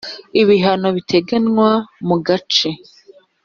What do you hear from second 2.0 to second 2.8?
mu gace